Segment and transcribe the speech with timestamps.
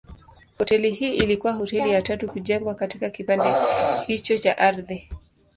[0.59, 3.51] Hoteli hii ilikuwa hoteli ya tatu kujengwa katika kipande
[4.07, 5.09] hicho cha ardhi.